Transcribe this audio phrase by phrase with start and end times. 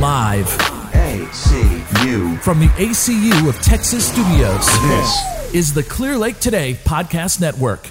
[0.00, 0.46] Live
[0.92, 2.38] ACU.
[2.38, 4.64] from the ACU of Texas Studios.
[4.82, 7.90] This is the Clear Lake Today Podcast Network.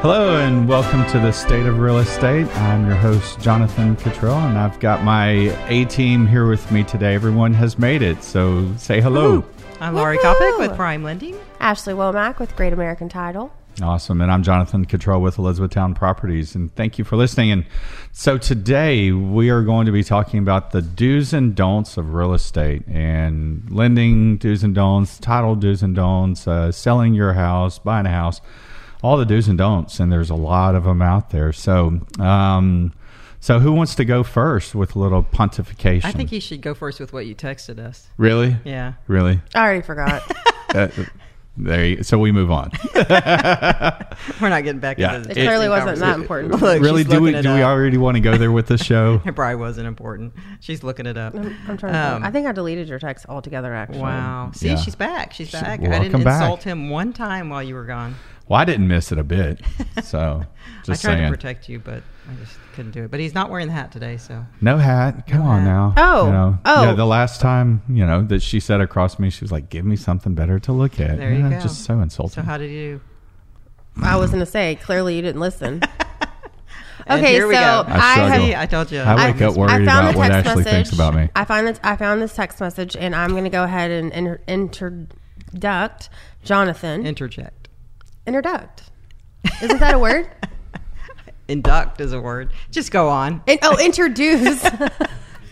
[0.00, 2.46] Hello and welcome to the State of Real Estate.
[2.58, 5.30] I'm your host, Jonathan Cottrell, and I've got my
[5.66, 7.16] A team here with me today.
[7.16, 9.44] Everyone has made it, so say hello.
[9.80, 10.34] I'm Laurie Woohoo!
[10.36, 11.36] Kopic with Prime Lending.
[11.58, 13.52] Ashley Womack with Great American Title.
[13.80, 14.20] Awesome.
[14.20, 17.52] And I'm Jonathan Cottrell with Elizabethtown Properties, and thank you for listening.
[17.52, 17.64] And
[18.10, 22.34] so today we are going to be talking about the do's and don'ts of real
[22.34, 28.06] estate and lending do's and don'ts, title do's and don'ts, uh, selling your house, buying
[28.06, 28.40] a house,
[29.00, 30.00] all the do's and don'ts.
[30.00, 31.52] And there's a lot of them out there.
[31.52, 32.92] So, um,
[33.38, 36.04] so who wants to go first with a little pontification?
[36.04, 38.08] I think you should go first with what you texted us.
[38.16, 38.94] really, Yeah.
[39.06, 39.40] really.
[39.54, 40.22] I already forgot.
[40.74, 40.88] Uh,
[41.64, 41.84] there.
[41.84, 42.70] You, so we move on.
[44.40, 45.16] We're not getting back Yeah.
[45.16, 46.52] into It the clearly wasn't that important.
[46.60, 48.78] Look, really, do we looking it do we already want to go there with the
[48.78, 49.20] show?
[49.28, 50.32] It probably wasn't important.
[50.60, 51.34] She's looking it up.
[51.34, 52.14] I'm trying to.
[52.16, 53.74] Um, I think I deleted your text altogether.
[53.74, 54.00] Actually.
[54.00, 54.50] Wow.
[54.54, 54.76] See, Yeah.
[54.76, 55.32] she's back.
[55.32, 55.80] She's back.
[55.80, 56.40] I didn't back.
[56.42, 58.14] insult him one time while you were gone.
[58.48, 59.60] Well, I didn't miss it a bit.
[60.02, 60.42] So
[60.84, 61.30] just I tried saying.
[61.32, 63.10] to protect you, but I just couldn't do it.
[63.10, 65.26] But he's not wearing the hat today, so no hat.
[65.26, 65.66] Come on hat.
[65.66, 65.94] now.
[65.96, 66.82] Oh, You know, oh.
[66.84, 69.84] Yeah, the last time, you know, that she sat across me, she was like, give
[69.84, 71.18] me something better to look at.
[71.18, 71.60] There you Yeah, go.
[71.60, 72.34] Just so insulting.
[72.36, 73.00] so how did you?
[74.02, 74.76] I was going to say.
[74.76, 75.82] Clearly, you didn't listen.
[77.10, 77.48] Okay, so.
[77.48, 78.60] I I, have.
[78.60, 79.00] I told you.
[79.00, 81.30] I wake up worried about what Ashley thinks about me.
[81.34, 84.12] I find that I found this text message, and I'm going to go ahead and
[84.12, 86.10] inter- introduct
[86.44, 87.06] Jonathan.
[87.06, 87.57] Interject.
[88.28, 88.82] Introduct.
[89.62, 90.28] Isn't that a word?
[91.48, 92.52] Induct is a word.
[92.70, 93.42] Just go on.
[93.46, 94.68] In, oh, introduce.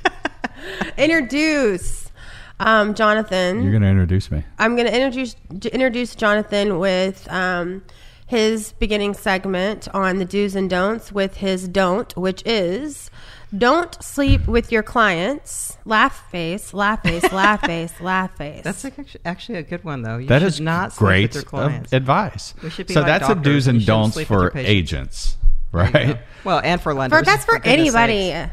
[0.99, 2.13] introduce.
[2.61, 3.63] Um, Jonathan.
[3.63, 4.45] You're going to introduce me.
[4.59, 5.37] I'm going to introduce
[5.73, 7.83] introduce Jonathan with um,
[8.27, 13.11] his beginning segment on the do's and don'ts with his don't, which is
[13.59, 15.77] don't sleep with your clients.
[15.85, 18.63] Laugh face, laugh face, laugh face, laugh face.
[18.65, 20.19] That's actu- actually a good one, though.
[20.19, 21.93] You That should is not sleep great with your clients.
[21.93, 22.55] advice.
[22.63, 24.51] We should be so like that's a do's You and shouldn't don'ts sleep with your
[24.51, 24.71] for patients.
[24.71, 25.37] agents,
[25.73, 26.19] right?
[26.45, 27.19] Well, and for lenders.
[27.21, 28.31] for that's for, goodness anybody.
[28.31, 28.53] sakes.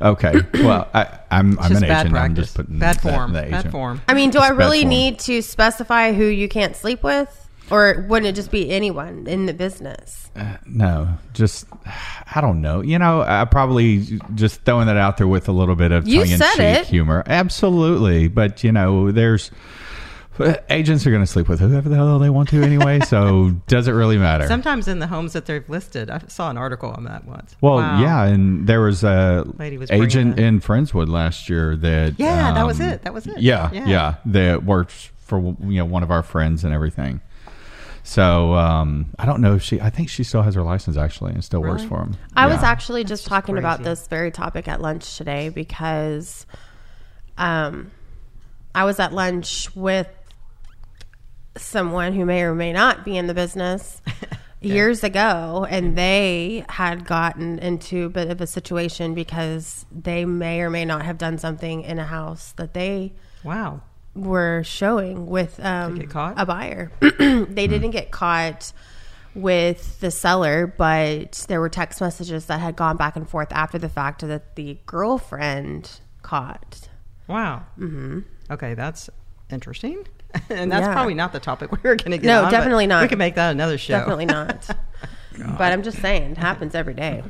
[0.00, 0.34] Okay.
[0.62, 2.06] Well, I, I'm, I'm just an bad agent.
[2.06, 2.44] I'm practice.
[2.44, 3.32] just putting bad that- form.
[3.32, 3.72] the Bad agent.
[3.72, 4.02] form.
[4.08, 4.88] I mean, do I It's bad really form.
[4.90, 7.41] need to specify who you can't sleep with?
[7.72, 10.30] Or wouldn't it just be anyone in the business?
[10.66, 11.66] No, just
[12.34, 12.82] I don't know.
[12.82, 16.20] You know, I probably just throwing that out there with a little bit of You
[16.20, 16.86] tongue in said cheek it.
[16.86, 17.22] humor.
[17.26, 19.50] Absolutely, but you know, there's
[20.70, 22.98] agents are going to sleep with whoever the hell they want to anyway.
[23.00, 24.46] so does it really matter?
[24.48, 27.54] Sometimes in the homes that they've listed, I saw an article on that once.
[27.60, 28.00] well, Wow.
[28.00, 32.66] yeah, and there was a Lady was agent in Friendswood last year that Yeah, that
[32.66, 33.02] was um, it.
[33.02, 33.38] That was it.
[33.40, 33.86] Yeah, Yeah.
[33.86, 37.20] yeah, that worked for you know one of our friends and everything.
[38.12, 39.80] So um, I don't know if she.
[39.80, 42.14] I think she still has her license actually, and still works for him.
[42.36, 46.46] I was actually just just talking about this very topic at lunch today because
[47.38, 47.90] um,
[48.74, 50.08] I was at lunch with
[51.56, 54.02] someone who may or may not be in the business
[54.60, 60.60] years ago, and they had gotten into a bit of a situation because they may
[60.60, 63.14] or may not have done something in a house that they
[63.44, 63.82] Wow.
[64.14, 66.34] Were showing with um, get caught?
[66.36, 66.90] a buyer.
[67.00, 68.72] they didn't get caught
[69.34, 73.78] with the seller, but there were text messages that had gone back and forth after
[73.78, 76.88] the fact that the girlfriend caught.
[77.28, 77.64] Wow.
[77.78, 78.20] Mm-hmm.
[78.50, 79.08] Okay, that's
[79.50, 80.06] interesting.
[80.50, 80.92] and that's Yeah.
[80.92, 83.02] probably not the topic we were going to get No, on, definitely not.
[83.02, 83.98] We can make that another show.
[83.98, 84.68] Definitely not.
[85.38, 87.22] but I'm just saying, it happens every day.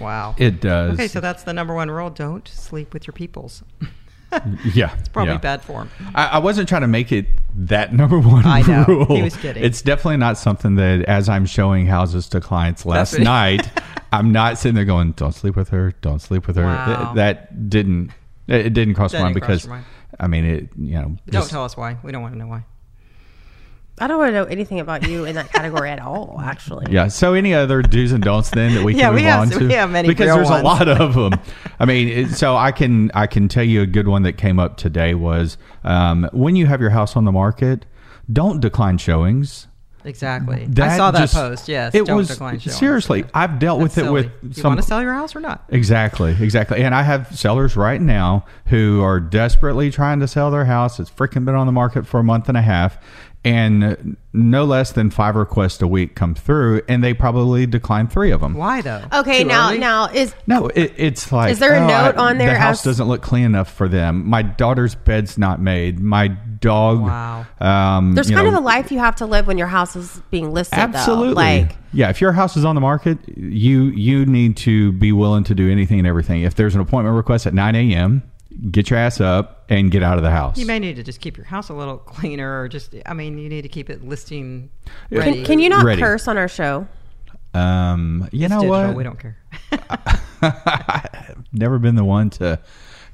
[0.00, 0.34] Wow.
[0.38, 0.94] It does.
[0.94, 2.08] Okay, so that's the number one rule.
[2.08, 3.62] Don't sleep with your peoples.
[4.74, 5.38] yeah, It's probably yeah.
[5.38, 5.90] bad form.
[6.14, 8.84] I, I wasn't trying to make it that number one I know.
[8.86, 9.16] rule.
[9.16, 9.62] He was kidding.
[9.64, 13.24] It's definitely not something that, as I'm showing houses to clients last That's what he-
[13.24, 13.70] night,
[14.12, 15.92] I'm not sitting there going, "Don't sleep with her.
[16.00, 17.04] Don't sleep with her." Wow.
[17.04, 18.10] Th- That didn't.
[18.46, 19.84] It didn't cross my mind cross because, mind.
[20.18, 20.68] I mean, it.
[20.78, 21.96] You know, don't just- tell us why.
[22.02, 22.64] We don't want to know why.
[24.00, 26.86] I don't want to know anything about you in that category at all, actually.
[26.90, 27.08] Yeah.
[27.08, 29.50] So, any other do's and don'ts then that we can Yeah, move we have- on
[29.50, 29.66] to?
[29.66, 30.60] we have many because there's ones.
[30.60, 31.40] a lot of them.
[31.78, 34.58] I mean, it, so I can I can tell you a good one that came
[34.58, 37.86] up today was um, when you have your house on the market,
[38.32, 39.66] don't decline showings.
[40.04, 40.62] Exactly.
[40.62, 41.68] I That saw that just- post.
[41.68, 41.94] Yes.
[41.94, 42.78] it don't was decline showings.
[42.78, 43.24] seriously.
[43.34, 44.34] I've dealt with That's it with silly.
[44.48, 44.70] You some.
[44.70, 45.64] want to sell your house or not?
[45.68, 46.82] Exactly, exactly.
[46.82, 50.98] And I have sellers right now who are desperately trying to sell their house.
[50.98, 52.96] It's freaking been on the market for a month and a half,
[53.44, 58.30] and no less than five requests a week come through, and they probably decline three
[58.30, 58.54] of them.
[58.54, 59.02] Why though?
[59.12, 59.78] Okay, Too now early?
[59.78, 62.58] now is No, it, it's like Is there a oh, note I- on there The
[62.58, 64.28] house as- doesn't look clean enough for them.
[64.28, 66.00] My daughter's bed's not made.
[66.00, 67.02] My dog.
[67.02, 67.46] Wow.
[67.60, 70.20] Um, there's kind know, of a life you have to live when your house is
[70.30, 70.78] being listed.
[70.78, 71.28] Absolutely.
[71.34, 71.34] though.
[71.34, 75.44] like yeah, if your house is on the market, you you need to be willing
[75.44, 76.42] to do anything and everything.
[76.42, 78.22] If there's an appointment request at 9 a.m.,
[78.70, 80.56] get your ass up and get out of the house.
[80.56, 83.38] You may need to just keep your house a little cleaner, or just I mean,
[83.38, 84.70] you need to keep it listing
[85.10, 85.34] ready.
[85.38, 86.00] can, can you not Ready.
[86.00, 86.86] curse on our show?
[87.54, 88.96] um, you It's know digital, what?
[88.96, 89.36] We don't care.
[90.42, 92.60] I've never been the one to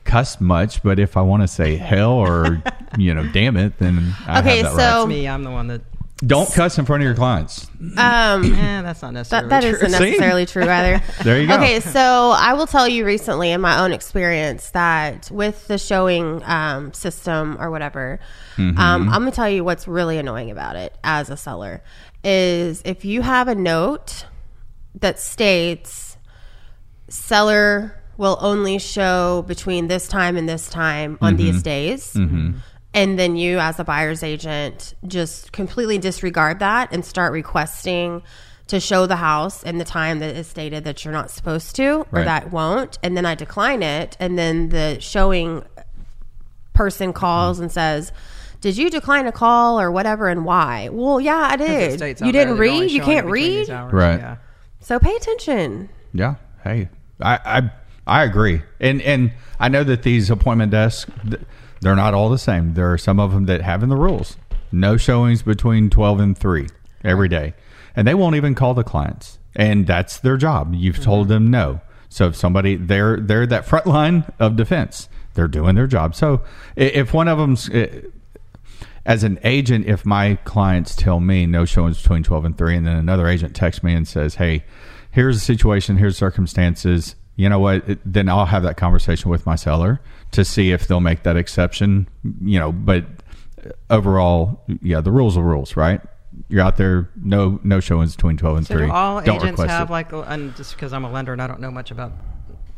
[0.05, 2.63] cuss much, but if I want to say hell or
[2.99, 5.09] you know, damn it, then I Okay, have that so- right.
[5.09, 5.29] Me.
[5.29, 5.81] I'm the one that.
[6.19, 7.67] Don't cuss in front of your clients.
[7.97, 9.71] Um, Eh, that's not necessarily that, that true.
[9.87, 11.03] isn't necessarily true either.
[11.25, 11.57] There you go.
[11.57, 16.41] Okay, so I will tell you recently in my own experience that with the showing
[16.45, 18.21] um, system or whatever,
[18.57, 18.79] Mm-hmm.
[18.79, 21.83] um, I'm gonna tell you what's really annoying about it as a seller
[22.23, 24.27] is if you have a note
[25.01, 26.17] that states
[27.09, 32.17] seller will only show between this time and this time on these days.
[32.95, 38.23] And then you, as a buyer's agent, just completely disregard that and start requesting
[38.69, 41.85] to show the house in the time that is stated that you're not supposed to
[42.01, 42.25] or Right.
[42.25, 42.99] that won't.
[43.03, 44.17] And then I decline it.
[44.21, 45.65] And then the showing
[46.73, 48.13] person calls and says,
[48.61, 50.89] did you decline a call or whatever and why?
[50.91, 52.01] Well, yeah, I did.
[52.01, 52.91] You didn't that read?
[52.91, 53.69] You can't read?
[53.69, 53.93] hours.
[53.93, 54.19] Right.
[54.19, 54.37] Yeah.
[54.81, 55.91] So pay attention.
[56.15, 56.37] Yeah.
[56.63, 56.89] Hey,
[57.21, 57.71] I, I
[58.07, 61.43] I agree, and and I know that these appointment desks th-
[61.85, 62.75] they're not all the same.
[62.75, 64.37] There are some of them that have in the rules
[64.73, 66.69] no showings between twelve and three
[67.05, 67.55] every day,
[67.95, 70.75] and they won't even call the clients, and that's their job.
[70.75, 71.05] You've mm-hmm.
[71.05, 71.81] told them no.
[72.09, 76.15] So if somebody they're they're that front line of defense, they're doing their job.
[76.15, 76.43] So
[76.77, 77.71] if one of them's
[79.07, 82.87] as an agent, if my clients tell me no showings between 12 and 3, and
[82.87, 84.65] then another agent texts me and says, hey,
[85.11, 87.89] here's the situation, here's circumstances, you know what?
[87.89, 90.01] It, then I'll have that conversation with my seller
[90.33, 92.09] to see if they'll make that exception,
[92.43, 93.05] you know, but
[93.91, 96.01] overall, yeah, the rules are rules, right?
[96.49, 98.87] You're out there, no no showings between 12 and So 3.
[98.87, 99.93] do all Don't agents request have it.
[99.93, 102.13] like, and just because I'm a lender and I don't know much about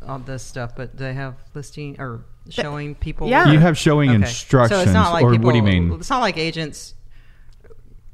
[0.06, 3.28] all this stuff, but they have listing or showing people.
[3.28, 3.50] Yeah.
[3.50, 4.16] You have showing Okay.
[4.18, 5.92] instructions, So it's not like or people, what do you mean?
[5.94, 6.94] It's not like agents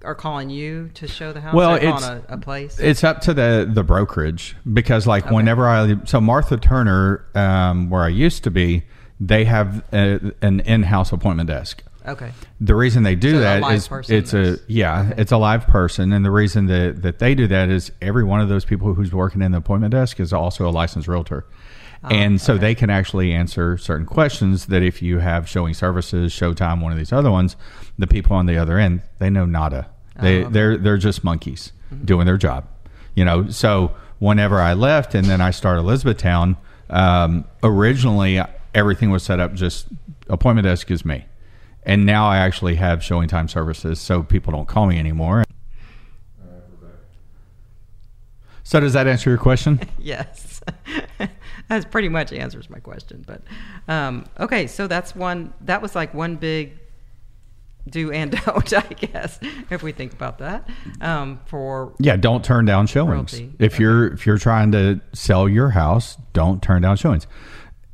[0.05, 1.55] are calling you to show the house.
[1.55, 2.79] Well, it's a, a place.
[2.79, 8.03] It's up to the the brokerage because like whenever I so Martha Turner, um, where
[8.03, 8.85] I used to be,
[9.21, 11.83] they have a, an in house appointment desk.
[12.07, 12.33] okay.
[12.61, 15.67] The reason they do So a that is it's a is- yeah, it's a live
[15.67, 18.95] person, and the reason that that they do that is every one of those people
[18.95, 21.45] who's working in the appointment desk is also a licensed realtor.
[22.05, 26.33] Ah, and so they can actually answer certain questions that if you have showing services,
[26.33, 27.55] Showtime, one of these other ones,
[27.97, 29.89] the people on the other end they know nada.
[30.21, 30.53] They Oh, okay.
[30.53, 32.05] they're they're just monkeys Mm-hmm.
[32.05, 32.67] doing their job,
[33.15, 33.49] you know.
[33.51, 36.57] So whenever I left and then I started Elizabethtown,
[36.91, 38.41] um, originally
[38.75, 39.87] everything was set up just
[40.29, 41.27] appointment desk is me,
[41.85, 45.45] and now I actually have showing time services, so people don't call me anymore.
[48.65, 49.81] So does that answer your question?
[49.99, 50.61] Yes.
[51.69, 53.25] that pretty much answers my question.
[53.27, 53.43] But
[53.89, 55.53] um, okay, so that's one.
[55.63, 56.79] That was like one big
[57.89, 59.39] do and don't, I guess,
[59.71, 60.69] if we think about that.
[61.01, 63.33] Um, for Yeah, don't turn down showings.
[63.35, 63.53] Royalty.
[63.59, 67.27] If you're if you're trying to sell your house, don't turn down showings.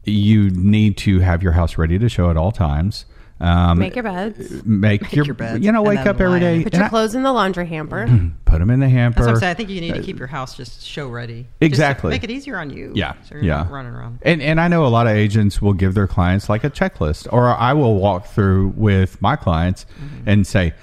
[0.05, 3.05] You need to have your house ready to show at all times.
[3.41, 4.65] Um, Make your beds.
[4.65, 6.55] make, your, your beds you know wake up every lie day.
[6.57, 6.65] in it.
[6.65, 8.07] Put and your I- clothes in the laundry hamper.
[8.45, 9.17] put them in the hamper.
[9.21, 9.51] that's what I'm saying.
[9.51, 11.43] I think you need to keep your house just show ready.
[11.43, 12.11] Just to Exactly.
[12.11, 12.93] make it easier on you.
[12.97, 13.57] Yeah, So you're yeah.
[13.59, 14.19] not running around.
[14.23, 17.33] And and I know a lot of agents will give their clients like a checklist,
[17.33, 20.29] or I will walk through with my clients Mm-hmm.
[20.29, 20.75] and say,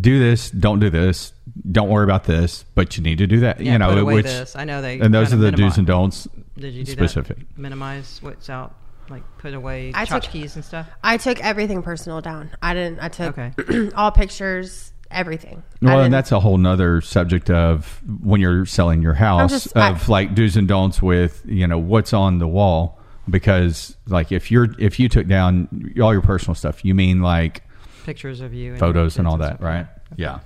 [0.00, 1.32] "Do this, don't do this,
[1.70, 4.14] don't worry about this, but you need to do that." Yeah, you know, put away
[4.14, 4.56] which this.
[4.56, 6.26] I know they and those are kinda the do's and don'ts.
[6.58, 7.38] Did you do specific?
[7.38, 7.58] that?
[7.58, 8.74] Minimize what's out,
[9.10, 10.86] like put away I took- keys and stuff.
[11.02, 12.50] I took everything personal down.
[12.62, 13.00] I didn't.
[13.00, 13.90] I took Okay.
[13.96, 15.62] all pictures, everything.
[15.82, 20.08] Well, and that's a whole nother subject of when you're selling your house just- of
[20.08, 22.98] I- like do's and don'ts with you know what's on the wall
[23.28, 27.62] because like if you're if you took down all your personal stuff, you mean like
[28.04, 29.60] Pictures of you, and photos and kids all that, stuff.
[29.62, 29.86] right?
[30.16, 30.40] Yeah,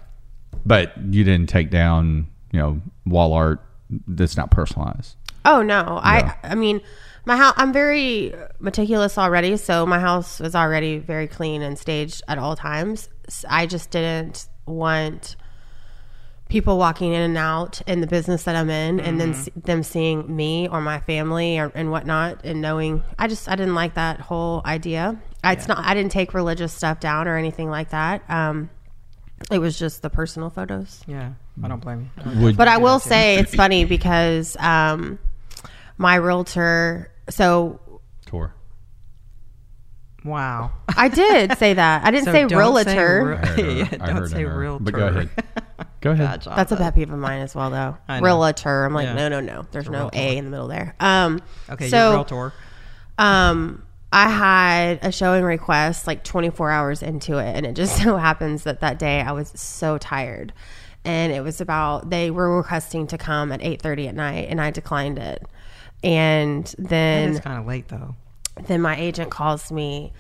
[0.66, 3.61] but you didn't take down you know wall art
[4.09, 5.16] that's not personalized.
[5.44, 6.35] Oh no, Yeah.
[6.42, 6.80] I I mean,
[7.24, 7.54] my house.
[7.56, 12.56] I'm very meticulous already, so my house was already very clean and staged at all
[12.56, 13.08] times.
[13.48, 15.36] i just didn't want
[16.48, 19.82] people walking in and out in the business that I'm in, and then s- them
[19.82, 23.02] seeing me or my family or, and whatnot, and knowing.
[23.18, 25.20] I just I didn't like that whole idea.
[25.42, 25.78] I, It's not.
[25.84, 28.22] I didn't take religious stuff down or anything like that.
[28.30, 28.70] Um,
[29.50, 31.02] It was just the personal photos.
[31.06, 32.40] Yeah, I don't blame you.
[32.42, 35.18] Would, But I will say it's funny because um,
[35.98, 37.10] my realtor.
[37.30, 37.80] So
[38.26, 38.54] tour.
[40.24, 40.72] Wow.
[40.96, 42.04] I did say that.
[42.04, 43.24] I didn't So say don't say realtor.
[43.26, 43.70] re- I heard her.
[43.72, 44.58] yeah, don't say her.
[44.58, 44.84] realtor.
[44.84, 45.30] But go ahead.
[46.00, 46.26] Go ahead.
[46.44, 46.52] Gotcha.
[46.54, 47.96] That's a pet peeve of mine as well, though.
[48.08, 48.24] I know.
[48.26, 48.84] Realtor.
[48.84, 49.14] I'm like, Yeah.
[49.14, 49.64] no, no, no.
[49.72, 50.18] There's no realtor.
[50.18, 50.94] A in the middle there.
[51.00, 51.40] Um,
[51.70, 52.52] Okay, so, you're realtor.
[53.16, 58.16] um, I had a showing request like 24 hours into it, and it just so
[58.18, 60.52] happens that that day I was so tired,
[61.06, 64.70] and it was about they were requesting to come at 8:30 at night, and I
[64.72, 65.42] declined it,
[66.02, 68.14] and then It's kind of late though.
[68.66, 70.12] then my agent calls me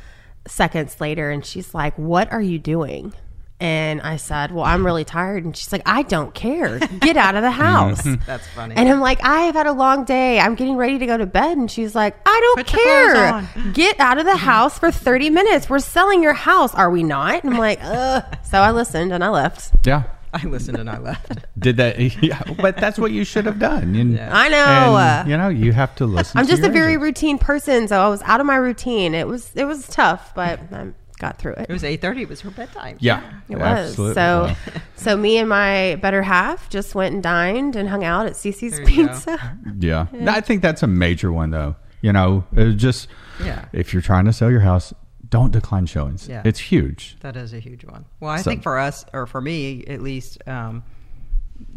[0.46, 3.12] seconds later and she's like, What are you doing?
[3.60, 5.44] And I said, Well, I'm really tired.
[5.44, 6.78] And she's like, I don't care.
[6.80, 8.02] Get out of the house.
[8.26, 8.74] That's funny.
[8.76, 10.38] And I'm like, I have had a long day.
[10.40, 11.56] I'm getting ready to go to bed.
[11.56, 13.48] And she's like, I don't Put care.
[13.72, 15.70] Get out of the house for 30 minutes.
[15.70, 16.74] We're selling your house.
[16.74, 17.44] Are we not?
[17.44, 18.24] And I'm like, Ugh.
[18.42, 19.72] So I listened and I left.
[19.86, 20.02] Yeah.
[20.42, 21.44] I listened and I left.
[21.58, 21.98] Did that?
[22.22, 23.94] Yeah, but that's what you should have done.
[23.94, 24.96] And, I know.
[24.96, 26.38] and, you know, you have to listen.
[26.38, 27.02] I'm to just a very agent.
[27.02, 27.88] routine person.
[27.88, 29.14] So I was out of my routine.
[29.14, 30.88] It was, it was tough, but I
[31.18, 32.22] got through It It was eight thirty.
[32.22, 32.96] It was her bedtime.
[33.00, 33.62] Yeah, It was.
[33.90, 34.14] absolutely.
[34.14, 34.54] So,
[34.96, 38.72] so me and my better half just went and dined and hung out at CiCi's
[38.78, 39.12] There you go.
[39.12, 39.58] Pizza.
[39.78, 40.06] yeah.
[40.28, 41.76] I think that's a major one, though.
[42.00, 43.08] You know, it just
[43.42, 43.66] Yeah.
[43.72, 44.92] if you're trying to sell your house,
[45.34, 46.28] don't decline showings.
[46.28, 46.42] Yeah.
[46.44, 47.16] It's huge.
[47.20, 48.04] That is a huge one.
[48.20, 50.84] Well, I So- think for us, or for me at least, um,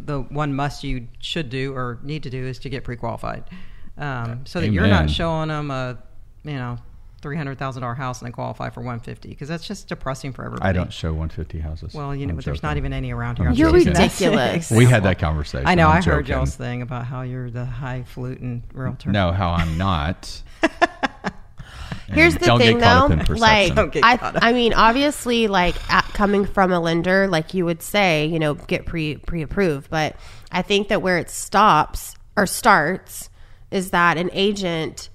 [0.06, 3.44] the one must you should do or need to do is to get pre-qualified,
[3.98, 5.98] um, so that you're not showing them a,
[6.44, 6.78] you know,
[7.20, 10.32] three hundred thousand dollar house and then qualify for one fifty because that's just depressing
[10.34, 10.70] for everybody.
[10.70, 11.94] I don't show 150 houses.
[11.96, 13.48] Well, you know, I'm but there's not even any around here.
[13.48, 13.94] I'm I'm You're joking.
[13.96, 14.04] joking.
[14.04, 14.70] Ridiculous.
[14.72, 15.66] We had that conversation.
[15.68, 15.88] I know.
[15.88, 16.36] I'm I heard joking.
[16.38, 19.12] y'all's thing about how you're the highfalutin realtor.
[19.12, 20.44] No, how I'm not.
[22.08, 23.14] Here's the don't thing, get though.
[23.16, 23.36] up in.
[23.36, 24.36] Like, Don't get I, up.
[24.42, 28.54] I mean, obviously, like at, coming from a lender, like you would say, you know,
[28.56, 29.90] get pre pre approved.
[29.90, 30.16] But
[30.52, 33.30] I think that where it stops or starts
[33.72, 35.10] is that an agent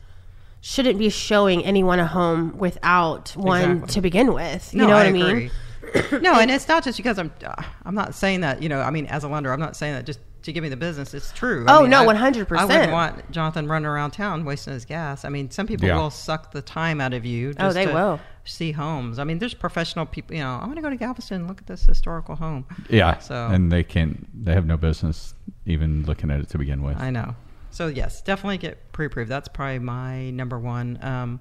[0.61, 3.93] shouldn't be showing anyone a home without one Exactly.
[3.95, 4.73] to begin with.
[4.75, 5.51] You No, know what I I, mean?
[6.23, 7.33] no, and it's not just because I'm.
[7.45, 8.63] uh, I'm not saying that.
[8.63, 10.69] You know, I mean, as a lender, I'm not saying that just to give me
[10.69, 11.15] the business.
[11.15, 11.65] It's true.
[11.69, 12.57] I Oh, mean, no, 100%.
[12.59, 15.25] I wouldn't want Jonathan running around town wasting his gas.
[15.25, 15.97] I mean, some people Yeah.
[15.99, 17.55] will suck the time out of you.
[17.59, 18.21] Oh, they to will.
[18.45, 19.19] see homes.
[19.19, 20.35] I mean, there's professional people.
[20.37, 22.65] You know, I want to go to Galveston and look at this historical home.
[22.89, 23.19] Yeah.
[23.21, 24.27] So and they can't.
[24.45, 25.35] They have no business
[25.67, 26.99] even looking at it to begin with.
[27.01, 27.35] I know.
[27.71, 29.31] So yes, definitely get pre-approved.
[29.31, 30.99] That's probably my number one.
[31.03, 31.41] Um,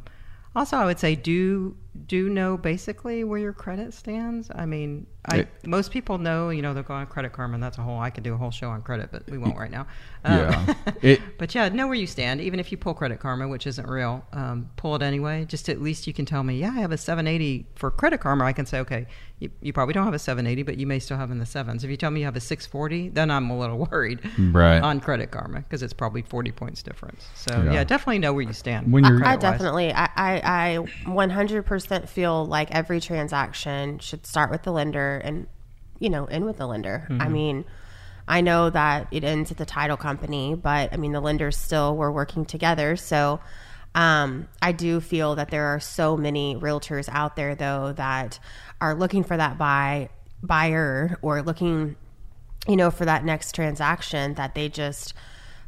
[0.55, 1.75] also, I would say do
[2.07, 4.49] do know basically where your credit stands.
[4.55, 6.49] I mean, I It- most people know.
[6.49, 7.99] You know, they'll go on Credit Karma, and that's a whole.
[7.99, 9.85] I could do a whole show on credit, but we won't right now.
[10.23, 10.73] Um, Yeah.
[11.01, 12.41] It- but yeah, know where you stand.
[12.41, 15.45] Even if you pull Credit Karma, which isn't real, um, pull it anyway.
[15.45, 18.45] Just at least you can tell me, yeah, I have a 780 for Credit Karma.
[18.45, 19.07] I can say, okay,
[19.39, 21.83] you, you probably don't have a 780, but you may still have in the sevens.
[21.83, 24.79] If you tell me you have a 640, then I'm a little worried Right.
[24.79, 27.27] on Credit Karma because it's probably 40 points difference.
[27.33, 27.73] So Yeah.
[27.73, 28.91] yeah, definitely know where you stand.
[28.93, 29.51] When you're- I credit-wise.
[29.53, 30.41] definitely, I, I,
[30.75, 30.77] I
[31.09, 35.47] 100% feel like every transaction should start with the lender and,
[35.99, 37.07] you know, end with the lender.
[37.09, 37.33] I Mm-hmm.
[37.33, 37.65] mean,
[38.27, 41.95] I know that it ends at the title company, but I mean, the lenders still
[41.95, 42.95] were working together.
[42.95, 43.39] So,
[43.93, 48.39] um, I do feel that there are so many realtors out there, though, that
[48.79, 50.09] are looking for that buy
[50.41, 51.95] buyer or looking
[52.67, 55.15] you know, for that next transaction that they just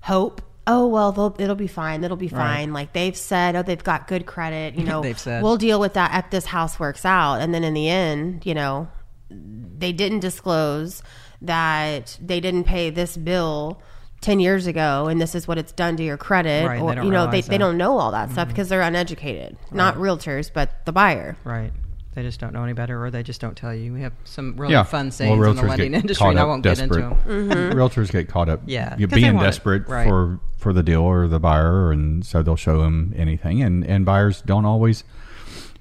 [0.01, 2.73] hope, oh well, they'll, it'll be fine, it'll be fine.
[2.73, 5.43] Like they've said, oh, they've got good credit, you know, They've said.
[5.43, 7.41] we'll deal with that if this house works out.
[7.41, 8.87] And then in the end, you know,
[9.29, 11.03] they didn't disclose
[11.41, 13.81] that they didn't pay this bill
[14.21, 17.11] 10 years ago and this is what it's done to your credit Right, or you
[17.11, 20.93] know they, they don't know all that stuff because they're uneducated not realtors but the
[20.93, 21.73] buyer Right.
[22.15, 23.91] They just don't know any better, or they just don't tell you.
[23.93, 24.83] We have some really yeah.
[24.83, 26.89] fun Well, sayings in the realtors lending industry, and I won't desperate.
[26.91, 27.49] get into them.
[27.49, 27.77] Mm-hmm.
[27.79, 28.61] Realtors get caught up.
[28.65, 30.07] Yeah, you're 'cause being desperate right.
[30.07, 33.61] for for the deal or the buyer, and so they'll show them anything.
[33.63, 35.03] And and buyers don't always,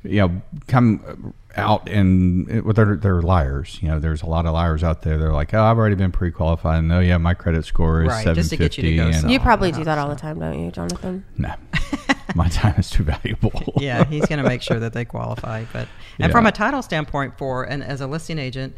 [0.03, 3.79] you know, come out and well, they're they're liars.
[3.83, 5.19] You know, there's a lot of liars out there.
[5.19, 8.25] They're like, oh, I've already been pre-qualified, and oh yeah, my credit score is Right,
[8.25, 8.97] seven just to get you to fifty.
[8.97, 9.31] go And sell.
[9.31, 11.53] you Oh, probably do that all the time don't you jonathan no,
[12.35, 13.75] my time is too valuable.
[13.81, 15.65] yeah, he's going to make sure that they qualify.
[15.73, 16.29] But and Yeah.
[16.29, 18.75] from a title standpoint, for and as a listing agent,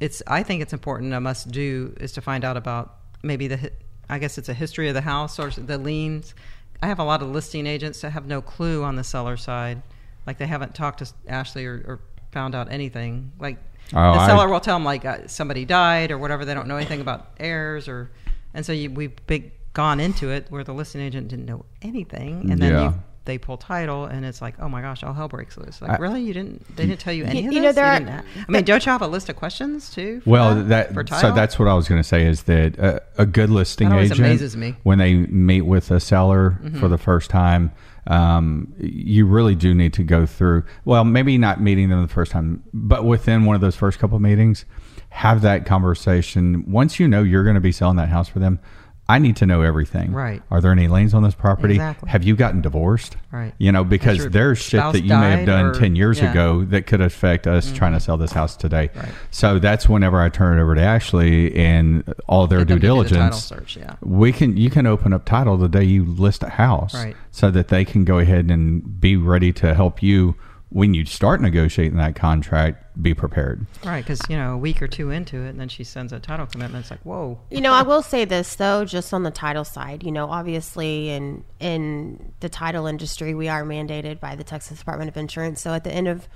[0.00, 1.12] it's I think it's important.
[1.12, 3.70] A must do is to find out about maybe the
[4.08, 6.34] I guess it's a history of the house or the liens.
[6.82, 9.82] I have a lot of listing agents that have no clue on the seller side,
[10.26, 12.00] like they haven't talked to Ashley or, or
[12.32, 13.32] found out anything.
[13.38, 13.58] Like
[13.92, 16.44] Oh, the I- seller will tell them like uh, somebody died or whatever.
[16.44, 18.10] They don't know anything about heirs or,
[18.54, 22.50] and so you, we've big gone into it where the listing agent didn't know anything,
[22.50, 22.84] and then Yeah.
[22.90, 22.94] you
[23.26, 25.80] they pull title, and it's like, oh my gosh, all hell breaks loose.
[25.80, 26.76] Like, I- really, you didn't?
[26.76, 28.84] They didn't tell you any You- of you know, there didn't are- I mean, don't
[28.84, 30.20] you have a list of questions too?
[30.20, 32.78] for Well, that, that for so that's what I was going to say is that
[32.78, 34.72] uh, a good listing That agent, amazes me.
[34.72, 34.80] Mm-hmm.
[34.82, 37.72] when they meet with a seller for the first time,
[38.08, 40.64] um, you really do need to go through.
[40.84, 44.18] Well, maybe not meeting them the first time, but within one of those first couple
[44.18, 44.66] meetings,
[45.08, 46.70] have that conversation.
[46.70, 48.58] Once you know you're going to be selling that house for them.
[49.06, 50.12] I need to know everything.
[50.12, 50.42] Right.
[50.50, 51.74] Are there any liens on this property?
[51.74, 52.08] Exactly.
[52.08, 53.16] Have you gotten divorced?
[53.30, 53.52] Right.
[53.58, 56.28] You know, because there's shit that you may have done or- 10 years yeah.
[56.28, 56.38] Mm-hmm.
[56.38, 58.90] ago that could affect us trying to sell this house today.
[58.94, 59.08] Right.
[59.30, 62.80] So that's whenever I turn it over to Ashley and all their due do the
[62.80, 63.44] title diligence.
[63.44, 63.96] search, yeah.
[64.00, 67.16] We can you can open up title the day you list a house, Right.
[67.30, 70.36] So that they can go ahead and be ready to help you
[70.74, 72.80] when you start negotiating that contract.
[73.00, 73.64] Be prepared.
[73.84, 76.18] Right, because you know, a week or two into it, and then she sends a
[76.18, 76.82] title commitment.
[76.82, 80.02] It's like, whoa, You know, I will say this though, just on the title side.
[80.02, 85.08] You know, obviously, in in the title industry, we are mandated by the Texas Department
[85.08, 85.60] of Insurance.
[85.60, 86.28] So at the end of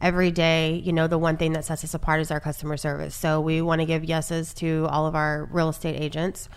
[0.00, 3.16] every day, you know, the one thing that sets us apart is our customer service.
[3.16, 6.48] So we want to give yeses to all of our real estate agents.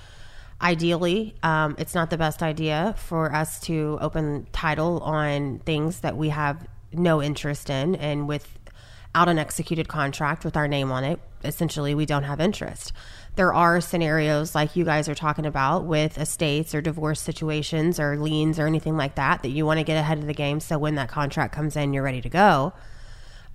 [0.62, 6.16] Ideally, um, it's not the best idea for us to open title on things that
[6.16, 11.20] we have no interest in, and without an executed contract with our name on it,
[11.44, 12.92] essentially we don't have interest.
[13.36, 18.16] There are scenarios like you guys are talking about with estates or divorce situations or
[18.18, 20.78] liens or anything like that that you want to get ahead of the game so
[20.78, 22.74] when that contract comes in, you're ready to go.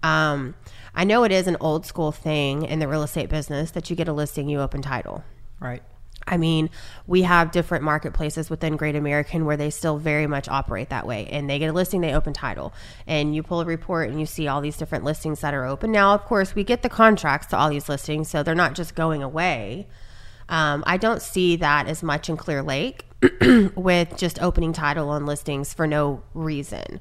[0.03, 0.55] Um,
[0.95, 3.97] I know it is an old school thing in the real estate business that you
[3.97, 5.25] get a listing, you open title.
[5.61, 5.83] right,
[6.31, 6.71] I mean,
[7.07, 11.27] we have different marketplaces within Great American where they still very much operate that way.
[11.27, 12.73] And they get a listing, they open title.
[13.07, 15.91] And you pull a report and you see all these different listings that are open.
[15.91, 18.95] Now, of course, we get the contracts to all these listings, so they're not just
[18.95, 19.89] going away.
[20.49, 23.05] Um, I don't see that as much in Clear Lake
[23.75, 27.01] with just opening title on listings for no reason.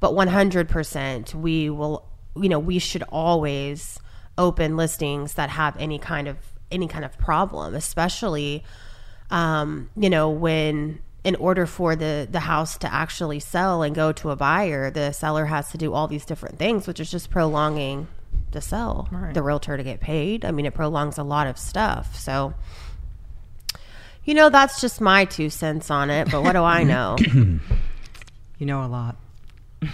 [0.00, 2.06] But 100%, we will,
[2.36, 3.98] you know, we should always
[4.38, 6.36] open listings that have any kind of
[6.70, 8.64] any kind of problem, especially,
[9.30, 14.12] um, you know, when in order for the the house to actually sell and go
[14.12, 17.30] to a buyer, the seller has to do all these different things, which is just
[17.30, 18.06] prolonging
[18.52, 19.34] the sell, Right.
[19.34, 20.44] the realtor to get paid.
[20.44, 22.14] I mean, it prolongs a lot of stuff.
[22.16, 22.54] So,
[24.24, 26.30] you know, that's just my two cents on it.
[26.30, 27.16] But what do I know?
[28.58, 29.16] you know a lot.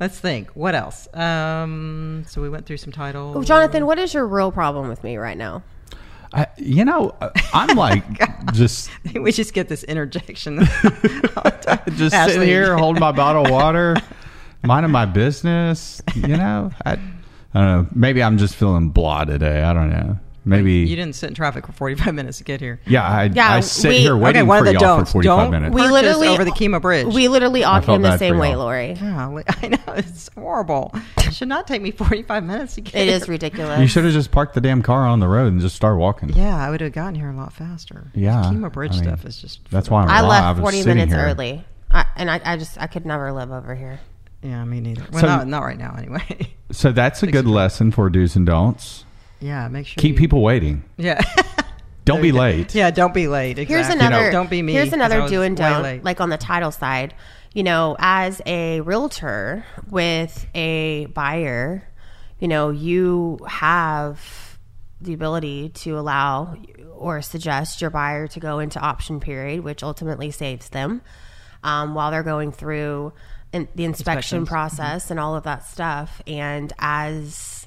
[0.00, 0.50] Let's think.
[0.50, 1.12] What else?
[1.14, 3.42] Um, so we went through some title.
[3.42, 5.62] Jonathan, what is your real problem with me right now?
[6.32, 7.14] I, you know,
[7.52, 8.04] I'm like
[8.52, 10.58] just we just get this interjection.
[10.64, 12.32] just Ashley.
[12.32, 13.96] sitting here holding my bottle of water,
[14.64, 16.02] minding my business.
[16.14, 16.96] You know, I, I
[17.60, 17.86] don't know.
[17.94, 19.62] Maybe I'm just feeling blah today.
[19.62, 20.18] I don't know.
[20.46, 22.80] Maybe You didn't sit in traffic for 45 minutes to get here.
[22.86, 25.10] Yeah, I, Yeah, I sit we- here waiting okay, one for of the y'all don'ts.
[25.10, 25.74] for 45 Don't minutes.
[25.74, 27.06] We literally over the Kemah Bridge.
[27.06, 28.58] We literally all came the same way, y'all.
[28.60, 28.92] Lori.
[28.92, 30.94] Yeah, I know it's horrible.
[31.18, 33.16] It should not take me 45 minutes to get It here.
[33.16, 33.80] is ridiculous.
[33.80, 36.28] you should have just parked the damn car on the road and just started walking.
[36.30, 38.10] Yeah, I would have gotten here a lot faster.
[38.14, 39.60] Yeah, Kemah Bridge I mean, stuff is just.
[39.70, 41.22] That's why I'm I left 40 sitting minutes here.
[41.22, 41.64] early.
[41.90, 44.00] I, and I, I just, I could never live over here.
[44.42, 45.04] Yeah, me neither.
[45.10, 46.50] Well, So- not, not right now, anyway.
[46.70, 49.04] So that's a good lesson for do's and don'ts.
[49.44, 50.00] Yeah, make sure.
[50.00, 50.82] Keep you- people waiting.
[50.96, 51.20] Yeah.
[52.04, 52.74] Don't be late.
[52.74, 53.58] Yeah, don't be late.
[53.58, 53.74] Exactly.
[53.76, 54.30] Here's another.
[54.30, 54.74] don't be me.
[54.74, 55.82] Here's 'cause I another do and don't.
[55.82, 56.04] late.
[56.04, 57.14] Like on the title side,
[57.54, 61.88] you know, as a realtor with a buyer,
[62.40, 64.58] you know, you have
[65.00, 66.56] the ability to allow
[66.94, 71.00] or suggest your buyer to go into option period, which ultimately saves them
[71.62, 73.14] um, while they're going through
[73.54, 74.48] in, the inspection Inspections.
[74.50, 76.20] process and all of that stuff.
[76.26, 77.66] And as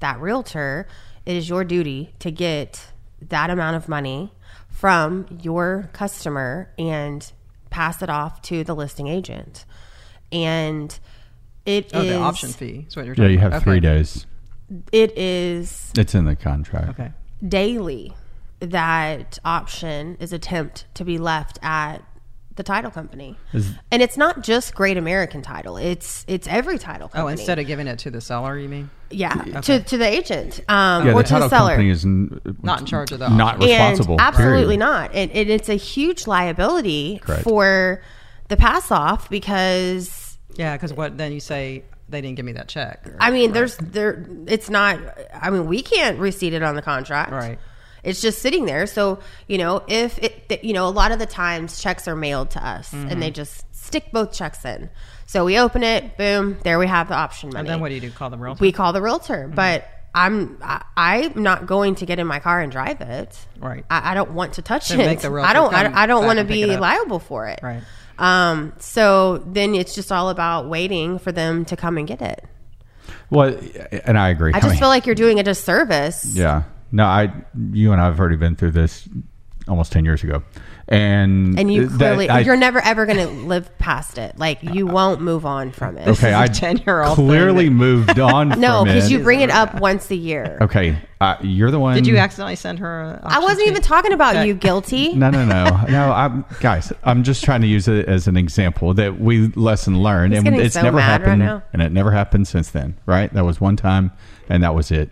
[0.00, 0.86] that realtor,
[1.26, 4.32] it is your duty to get that amount of money
[4.68, 7.32] from your customer and
[7.70, 9.64] pass it off to the listing agent.
[10.32, 10.98] And
[11.66, 12.86] it oh, is the option fee.
[12.88, 13.62] Is what you're Yeah, you have about.
[13.62, 13.80] three Okay.
[13.80, 14.26] days.
[14.92, 16.90] it is It's in the contract.
[16.90, 17.12] Okay.
[17.46, 18.12] daily
[18.60, 22.02] that option is attempt to be left at
[22.56, 23.36] the title company.
[23.52, 25.76] Is- and it's not just Great American Title.
[25.76, 27.24] It's it's every title company.
[27.24, 28.90] Oh, instead of giving it to the seller, you mean?
[29.10, 29.32] yeah,
[29.62, 31.70] to to the agent um, Yeah, or the to the seller.
[31.70, 33.70] company is n- Not in charge of the Not option.
[33.70, 34.14] responsible.
[34.14, 34.78] And absolutely period.
[34.78, 35.14] not.
[35.14, 37.42] And, and it's a huge liability Correct.
[37.44, 38.02] for
[38.48, 42.68] the pass off because Yeah, because what then you say they didn't give me that
[42.68, 43.06] check.
[43.06, 44.26] or- I mean, there's there.
[44.48, 44.98] It's not.
[45.32, 47.30] I mean, we can't receipt it on the contract.
[47.32, 47.58] Right.
[48.02, 48.86] It's just sitting there.
[48.86, 52.50] So you know, if it, you know, a lot of the times checks are mailed
[52.52, 53.20] to us, and Mm-hmm.
[53.20, 54.90] they just stick both checks in.
[55.26, 57.60] So we open it, boom, there we have the option money.
[57.60, 58.10] And then what do you do?
[58.10, 58.60] Call the realtor?
[58.62, 59.54] We call the realtor, Mm-hmm.
[59.54, 59.88] but.
[60.12, 63.38] I'm I, I'm not going to get in my car and drive it.
[63.60, 63.84] Right.
[63.88, 65.06] I, I don't want to touch Then it.
[65.06, 65.72] make the realtor I don't.
[65.72, 67.60] I, I don't want to be liable for it.
[67.62, 67.80] Right.
[68.18, 72.44] Um, so then it's just all about waiting for them to come and get it.
[73.30, 73.56] Well,
[74.04, 74.52] and I agree.
[74.52, 76.24] I just mean, feel like you're doing a disservice.
[76.34, 76.64] yeah.
[76.92, 77.32] No, I,
[77.72, 79.08] you and I have already been through this
[79.68, 80.42] almost ten years ago,
[80.88, 84.36] and And you clearly, I- you're never ever going to live past it.
[84.38, 86.08] Like you won't move on from it.
[86.08, 86.34] okay.
[86.34, 88.48] I 10-year-old clearly that- moved on.
[88.60, 90.58] No, from because you bring it up once a year.
[90.62, 91.94] Okay, uh, you're the one.
[91.94, 93.02] Did you accidentally send her?
[93.02, 95.12] A I wasn't even talking about you, guilty.
[95.14, 96.10] No, no, no, no.
[96.12, 96.92] I'm guys.
[97.04, 100.56] I'm just trying to use it as an example that we lesson learned, He's and
[100.56, 101.62] it's so never mad right happened, now.
[101.72, 102.96] and it never happened since then.
[103.06, 103.32] Right?
[103.32, 104.10] That was one time,
[104.48, 105.10] and that was it.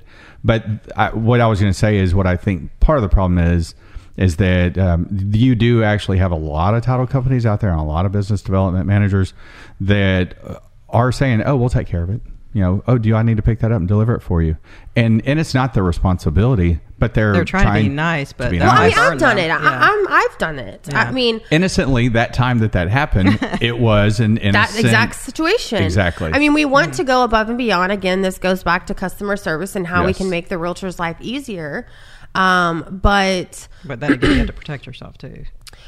[0.48, 0.64] But
[0.96, 3.36] I, what I was going to say is what I think part of the problem
[3.36, 3.74] is
[4.16, 7.78] is that um, you do actually have a lot of title companies out there and
[7.78, 9.34] a lot of business development managers
[9.78, 10.58] that uh,
[10.88, 12.22] are saying, "Oh, we'll take care of it."
[12.58, 14.56] You know, oh, do I need to pick that up and deliver it for you?
[14.96, 18.58] And and it's not their responsibility, but they're They're trying to be nice, but be
[18.58, 19.44] they're Well, I mean, I've done them.
[19.48, 19.50] it.
[19.52, 19.78] I, Yeah.
[19.80, 20.88] I'm, I've done it.
[20.90, 21.02] Yeah.
[21.04, 25.84] I mean, innocently that time that that happened it was an that exact situation.
[25.84, 26.32] Exactly.
[26.34, 27.92] I mean, we want to go above and beyond.
[27.92, 31.16] Again, this goes back to customer service and how we can make the realtor's life
[31.20, 31.86] easier.
[32.34, 35.44] Um, but But then again, you have to protect yourself too.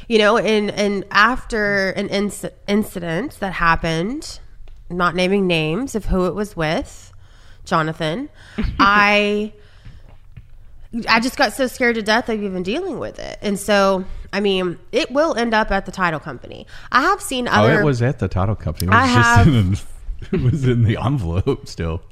[0.08, 4.38] you know, and and after an inc- incident that happened,
[4.90, 7.12] not naming names of who it was with,
[7.64, 8.28] Jonathan,
[8.78, 9.52] I
[11.08, 14.40] I just got so scared to death of even dealing with it, and so I
[14.40, 16.66] mean, it will end up at the title company.
[16.90, 17.74] I have seen other.
[17.74, 19.76] oh it was at the title company it was I just have- in,
[20.40, 22.02] it was in the envelope still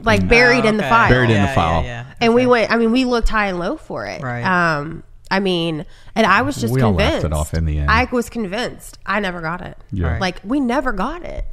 [0.00, 0.90] like buried in the Okay.
[0.90, 1.82] file, Buried in the file.
[1.82, 2.14] Yeah, yeah.
[2.20, 2.70] and we went.
[2.70, 4.22] I mean, we looked high and low for it.
[4.22, 4.42] Right.
[4.44, 5.02] Um.
[5.30, 7.14] I mean, and I was just We all convinced.
[7.14, 7.90] laughed it off in the end.
[7.90, 8.98] I was convinced.
[9.04, 9.76] I never got it.
[9.92, 10.12] Yeah.
[10.12, 10.20] Right.
[10.20, 11.44] Like we never got it.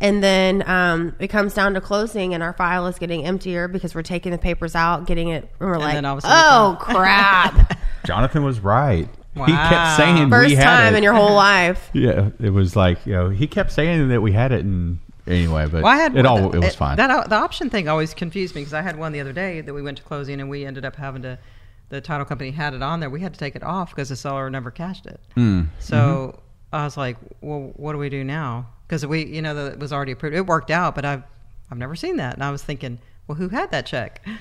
[0.00, 3.94] And then um, it comes down to closing, and our file is getting emptier because
[3.96, 6.36] we're taking the papers out, getting it, and we're like, then all of a sudden
[6.38, 10.98] "Oh crap!" jonathan was right he kept saying First we had time it.
[10.98, 11.90] in your whole life.
[11.94, 15.66] yeah it was like you know he kept saying that we had it and anyway
[15.70, 18.14] but Well, I had it all one- it was fine That the option thing always
[18.14, 20.48] confused me because I had one the other day that we went to closing and
[20.48, 21.38] we ended up having to.
[21.90, 23.08] The title company had it on there.
[23.10, 25.20] We had to take it off because the seller never cashed it.
[25.36, 25.68] Mm.
[25.78, 26.76] So Mm-hmm.
[26.76, 29.78] I was like, "Well, what do we do now?" Because we, you know, the, it
[29.78, 30.34] was already approved.
[30.34, 31.22] It worked out, but I've
[31.70, 34.26] I've never seen that, and I was thinking, "Well, who had that check?"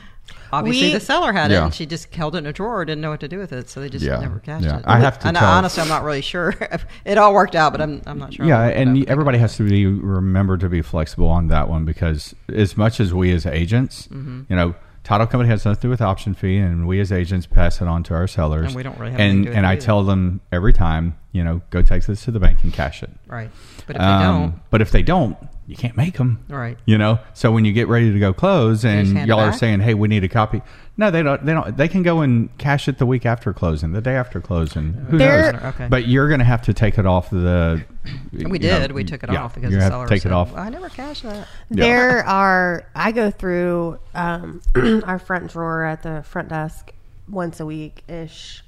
[0.51, 3.01] Obviously, We- the seller had it, and she just held it in a drawer, didn't
[3.01, 4.19] know what to do with it, so they just Yeah.
[4.19, 4.77] never cashed Yeah.
[4.79, 4.83] it.
[4.85, 6.53] I have to and tell- honestly, I'm not really sure.
[7.05, 8.45] it all worked out, but I'm I'm not sure.
[8.45, 9.07] yeah how it worked and out.
[9.09, 13.13] everybody has to be remember to be flexible on that one because as much as
[13.13, 14.41] we as agents Mm-hmm.
[14.49, 17.45] you know title company has nothing to do with option fee and we as agents
[17.47, 19.57] pass it on to our sellers And we don't really have and to do with
[19.57, 19.81] and i either.
[19.81, 23.09] tell them every time you know go take this to the bank and cash it
[23.27, 23.49] right,
[23.87, 26.77] but if they Um, don't, but if they don't you can't make them Right.
[26.85, 29.93] you know so when you get ready to go close and y'all are saying hey
[29.95, 30.61] we need a copy
[30.95, 33.91] no they don't they don't they can go and cash it the week after closing
[33.91, 35.87] the day after closing who There- knows Okay.
[35.89, 37.83] but you're going to have to take it off the
[38.31, 38.91] we you know, did.
[38.93, 40.55] we took it yeah, off because you the have seller to take said, it off
[40.55, 41.47] I never cashed that.
[41.69, 42.85] There are.
[42.95, 44.61] I go through um,
[45.03, 46.91] our front drawer at the front desk
[47.27, 48.63] once a week ish,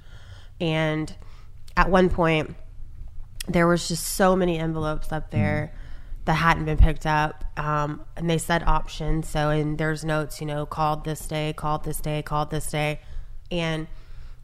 [0.60, 1.14] and
[1.78, 2.56] at one point
[3.50, 5.74] there was just so many envelopes up there
[6.26, 9.24] that hadn't been picked up, um, and they said option.
[9.24, 13.00] So and there's notes, you know, called this day, called this day, called this day,
[13.52, 13.88] and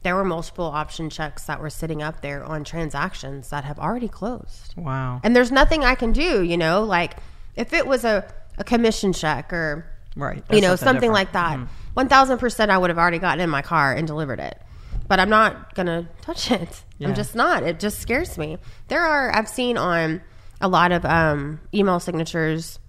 [0.03, 4.07] there were multiple option checks that were sitting up there on transactions that have already
[4.07, 5.19] closed Wow.
[5.23, 7.15] and there's nothing I can do, you know, like
[7.55, 8.23] if it was a,
[8.59, 10.43] a commission check or Right.
[10.51, 11.29] you know something different.
[11.29, 11.47] Mm-hmm.
[11.57, 11.59] like that,
[11.95, 14.61] one thousand percent I would have already gotten in my car and delivered it,
[15.07, 16.83] but I'm not gonna touch it.
[16.97, 17.09] Yeah.
[17.09, 17.63] I'm just not.
[17.63, 18.57] It just scares me.
[18.87, 20.21] There are I've seen on
[20.61, 22.79] a lot of um, email signatures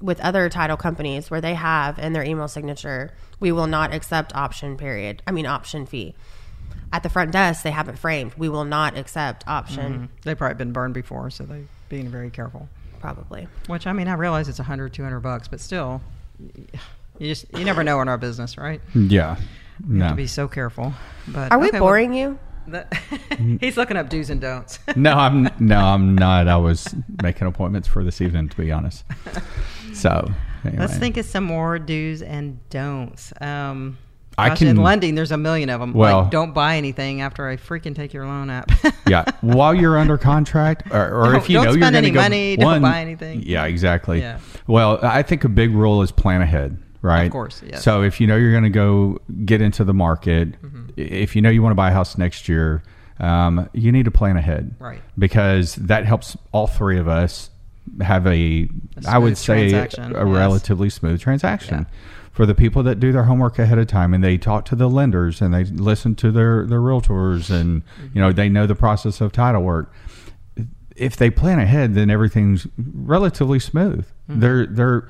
[0.00, 4.34] with other title companies where they have in their email signature, we will not accept
[4.34, 5.22] option period.
[5.26, 6.14] I mean option fee.
[6.92, 8.34] At the front desk, they have it framed.
[8.34, 10.10] We will not accept option.
[10.24, 12.68] They've probably been burned before, so they're being very careful.
[13.00, 13.48] Probably.
[13.66, 16.02] Which, I mean, I realize it's 100, 200 bucks, but still,
[17.18, 18.80] you just, you never know in our business, right?
[18.94, 19.36] yeah
[19.88, 20.92] You have to be so careful.
[21.28, 22.38] But Are we okay, well, boring you?
[22.68, 22.92] that-
[23.60, 24.78] he's looking up do's and don'ts.
[24.96, 29.04] no i'm no i'm not i was making appointments for this evening to be honest
[29.92, 30.30] so
[30.64, 30.78] anyway.
[30.78, 33.32] Let's think of some more do's and don'ts.
[33.40, 33.98] Um,
[34.38, 35.92] I gosh, can- in lending, there's a million of them.
[35.92, 38.70] Well- like, don't buy anything after I freaking take your loan app.
[39.08, 42.22] yeah while you're under contract or, or if you know you're going to go, don't
[42.22, 43.42] spend any money, don't buy anything.
[43.42, 44.38] yeah exactly Yeah.
[44.68, 47.82] well i think a big rule is plan ahead right Of course, yes.
[47.82, 50.86] so if you know you're going to go get into the market Mm-hmm.
[50.96, 52.82] if you know you want to buy a house next year
[53.20, 55.00] um, you need to plan ahead Right.
[55.18, 57.50] because that helps all three of us
[58.00, 58.68] have a,
[59.08, 59.94] I would say a yes.
[59.98, 61.98] relatively smooth transaction Yeah.
[62.32, 64.88] for the people that do their homework ahead of time and they talk to the
[64.88, 67.82] lenders and they listen to their their realtors and
[68.14, 69.92] you know they know the process of title work
[70.96, 74.06] if they plan ahead, then everything's relatively smooth.
[74.28, 75.08] They're they're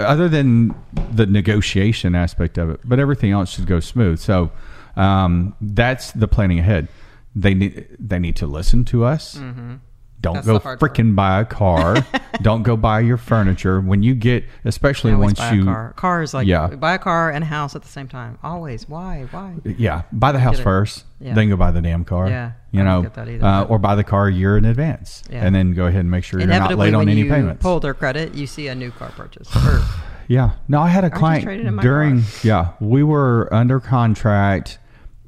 [0.00, 0.74] other than
[1.12, 4.18] the negotiation aspect of it, but everything else should go smooth.
[4.18, 4.50] So
[4.96, 6.88] um, that's the planning ahead.
[7.34, 9.34] They need they need to listen to us.
[9.34, 10.78] Don't That's go part.
[10.80, 11.96] freaking buy a car.
[12.42, 15.92] Don't go buy your furniture when you get, especially once buy you a car.
[15.96, 16.68] Car is like Yeah.
[16.68, 18.38] buy a car and a house at the same time.
[18.42, 18.88] Always.
[18.88, 19.26] Why?
[19.30, 19.54] Why?
[19.64, 20.62] Yeah, buy the house it.
[20.62, 21.34] first, Yeah.
[21.34, 22.28] then go buy the damn car.
[22.28, 25.44] Yeah, you know, either, uh, or buy the car a year in advance, Yeah.
[25.44, 27.62] and then go ahead and make sure you're not late on any you payments.
[27.62, 29.48] pull their credit, you see a new car purchase.
[30.28, 32.20] Yeah, no, I had a client traded in my during.
[32.22, 32.30] car.
[32.42, 34.78] Yeah, we were under contract,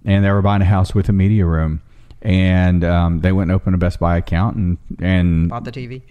[0.05, 1.83] and they were buying a house with a media room,
[2.23, 6.03] and um, they went and opened a Best Buy account and and bought the TV.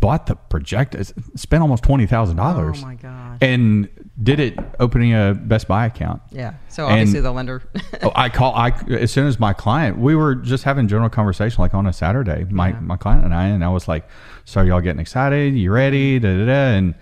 [0.00, 1.04] Bought the projector, uh,
[1.36, 2.80] spent almost twenty thousand dollars.
[2.82, 3.38] Oh my gosh.
[3.40, 3.88] And
[4.22, 6.22] did it opening a Best Buy account.
[6.30, 6.54] Yeah.
[6.68, 7.62] So And- obviously the lender.
[8.02, 11.60] Oh, I call I as soon as my client we were just having general conversation
[11.60, 14.08] like on a Saturday my my client and I and I was like
[14.46, 16.52] so y'all getting excited you ready da, da, da.
[16.52, 16.94] and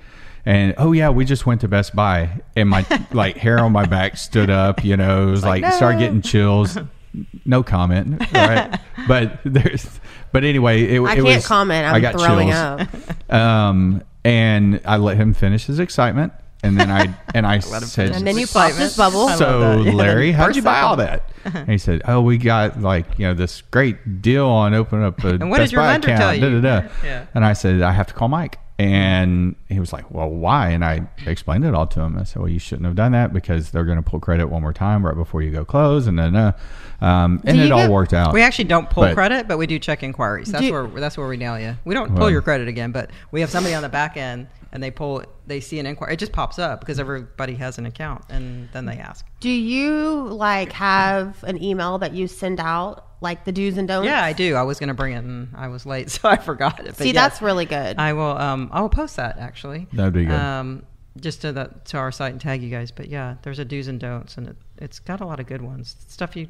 [0.44, 3.84] and oh yeah we just went to Best Buy and my like hair on my
[3.84, 6.76] back stood up you know it was like, like, started getting chills
[7.44, 10.00] no comment right but there's
[10.32, 11.86] but anyway it, I it can't was, comment.
[11.86, 12.88] I'm I got throwing chills.
[13.28, 13.32] up.
[13.32, 18.26] um and I let him finish his excitement and then I and I said And
[18.26, 19.28] then you popped this bubble.
[19.30, 19.80] So.
[19.80, 21.30] Yeah, Larry, how'd you buy all that?
[21.44, 25.22] And he said, "Oh, we got like you know this great deal on opening up
[25.24, 26.60] a And what Best did your Buy lender account." tell you?
[26.60, 26.88] da, da, da.
[27.04, 27.26] Yeah.
[27.34, 30.84] And I said, "I have to call Mike." And he was like, "Well, why?" And
[30.84, 32.16] I explained it all to him.
[32.16, 34.62] I said, "Well, you shouldn't have done that because they're going to pull credit one
[34.62, 36.52] more time right before you go close." And then, uh,
[37.00, 38.32] um, and it you all get- worked out.
[38.32, 40.52] We actually don't pull But- credit, but we do check inquiries.
[40.52, 41.76] That's Do- where that's where we nail you.
[41.84, 44.46] We don't pull Well- your credit again, but we have somebody on the back end
[44.72, 45.24] and they pull.
[45.48, 46.12] They see an inquiry.
[46.14, 49.26] It just pops up because everybody has an account, and then they ask.
[49.40, 54.06] Do you like have an email that you send out, like the do's and don'ts?
[54.06, 54.54] Yeah, I do.
[54.54, 56.86] I was going to bring it, and I was late, so I forgot it.
[56.86, 57.98] But See, yes, that's really good.
[57.98, 58.36] I will.
[58.38, 59.86] Um, I will post that actually.
[59.92, 60.34] That'd be good.
[60.34, 60.84] Um,
[61.20, 62.90] just to the to our site and tag you guys.
[62.90, 65.62] But yeah, there's a do's and don'ts, and it, it's got a lot of good
[65.62, 65.96] ones.
[66.08, 66.48] Stuff you,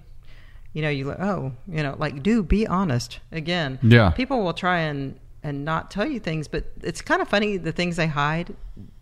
[0.72, 3.20] you know, you like, oh, you know, like do be honest.
[3.32, 4.10] Again, Yeah.
[4.10, 7.56] People will try and and not tell you things, but it's kind of funny.
[7.56, 8.54] The things they hide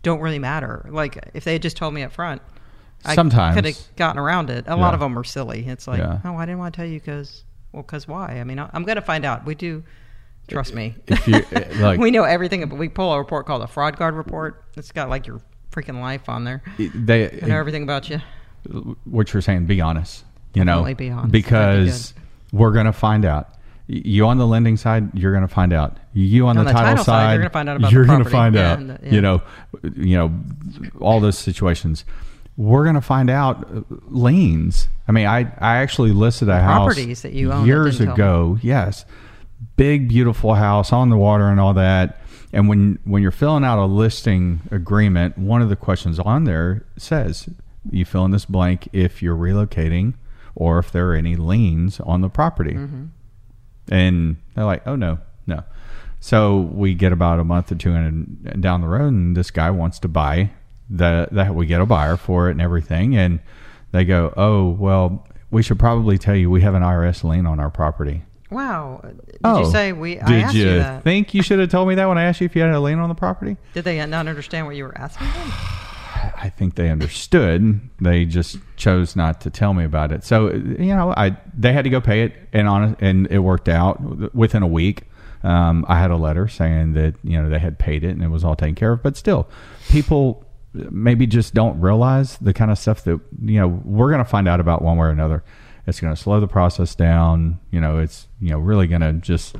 [0.03, 0.85] don't really matter.
[0.89, 2.41] Like if they had just told me up front.
[3.05, 3.55] I Sometimes.
[3.55, 4.65] could have gotten around it.
[4.67, 4.75] A Yeah.
[4.75, 5.67] lot of them are silly.
[5.67, 6.19] It's like, Yeah.
[6.25, 8.39] oh, I didn't want to tell you because, well, because why?
[8.39, 9.45] I mean, I- I'm going to find out.
[9.45, 9.83] We do,
[10.47, 10.95] trust me.
[11.07, 12.67] If you eh, like, we know everything.
[12.67, 14.63] But we pull a report called a FraudGuard report.
[14.75, 16.63] It's got like your freaking life on there.
[16.77, 18.19] they I know everything about you.
[19.05, 19.65] what you're saying.
[19.65, 20.23] Be honest.
[20.53, 21.31] You know, Definitely be honest.
[21.31, 22.13] because
[22.51, 23.49] we're going to find out.
[23.89, 25.95] You on the lending side, you're going to find out.
[26.13, 28.05] You on, On the, the title, title side, side, you're gonna find out about you're
[28.05, 28.79] gonna find Yeah, out.
[28.79, 29.13] the- yeah.
[29.13, 29.41] You know,
[29.95, 30.33] you know,
[30.99, 32.03] all those situations.
[32.57, 34.87] We're going to find out uh, liens.
[35.07, 38.57] I mean, I I actually listed a house properties that you own years ago.
[38.61, 39.05] Yes,
[39.75, 42.19] big beautiful house on the water and all that.
[42.51, 46.83] And when when you're filling out a listing agreement, one of the questions on there
[46.97, 47.47] says
[47.91, 50.15] you fill in this blank if you're relocating
[50.55, 52.73] or if there are any liens on the property.
[53.89, 55.63] And they're like, "Oh no, no."
[56.19, 59.69] So we get about a month or two in, down the road, and this guy
[59.69, 60.49] wants to buy
[60.89, 63.39] the that we get a buyer for it and everything, and
[63.91, 67.59] they go, "Oh well, we should probably tell you we have an IRS lien on
[67.59, 69.01] our property." Wow.
[69.03, 70.19] Did oh, you say we?
[70.19, 71.03] I Did asked you, you that.
[71.03, 72.79] think you should have told me that when I asked you if you had a
[72.79, 73.57] lien on the property?
[73.73, 75.51] Did they not understand what you were asking them?
[76.39, 77.81] I think they understood.
[77.99, 80.23] They just chose not to tell me about it.
[80.23, 83.67] So you know, I they had to go pay it, and on and it worked
[83.67, 85.03] out within a week.
[85.43, 88.29] Um, I had a letter saying that you know they had paid it and it
[88.29, 89.03] was all taken care of.
[89.03, 89.49] But still,
[89.89, 90.46] people
[90.91, 94.47] maybe just don't realize the kind of stuff that you know we're going to find
[94.47, 95.43] out about one way or another.
[95.85, 97.59] It's going to slow the process down.
[97.71, 99.55] You know, it's you know really going to just